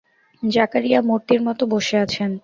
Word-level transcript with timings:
জাকারিয়া 0.43 0.99
মূর্তির 1.07 1.41
মতো 1.47 1.63
বসে 1.73 1.95
আছেন। 2.05 2.29